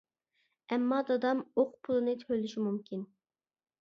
[0.75, 3.05] ئەمما دادام ئوق پۇلىنى تۆلىشى مۇمكىن.